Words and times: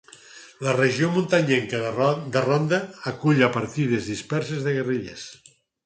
La 0.67 0.71
regió 0.77 1.09
muntanyenca 1.17 1.83
de 2.37 2.45
Ronda 2.47 2.81
acull 3.15 3.45
a 3.49 3.53
partides 3.61 4.13
disperses 4.15 4.69
de 4.71 4.79
guerrillers. 4.81 5.33